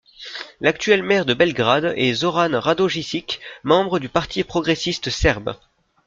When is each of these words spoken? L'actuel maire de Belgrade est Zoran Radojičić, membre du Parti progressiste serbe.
L'actuel 0.61 1.03
maire 1.03 1.25
de 1.27 1.35
Belgrade 1.35 1.93
est 1.95 2.13
Zoran 2.15 2.59
Radojičić, 2.59 3.39
membre 3.63 3.99
du 3.99 4.09
Parti 4.09 4.43
progressiste 4.43 5.11
serbe. 5.11 5.55